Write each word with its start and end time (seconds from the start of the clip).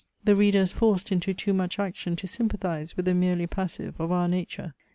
The 0.23 0.35
reader 0.35 0.57
is 0.61 0.71
forced 0.71 1.11
into 1.11 1.31
too 1.31 1.53
much 1.53 1.77
action 1.77 2.15
to 2.15 2.27
sympathize 2.27 2.95
with 2.97 3.05
the 3.05 3.13
merely 3.13 3.45
passive 3.45 3.99
of 4.01 4.11
our 4.11 4.27
nature. 4.27 4.73